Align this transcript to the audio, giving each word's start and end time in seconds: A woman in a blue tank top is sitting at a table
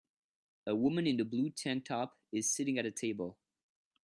A 0.65 0.75
woman 0.75 1.05
in 1.05 1.19
a 1.19 1.25
blue 1.25 1.51
tank 1.51 1.85
top 1.85 2.17
is 2.31 2.49
sitting 2.51 2.79
at 2.79 2.87
a 2.87 2.91
table 2.91 3.37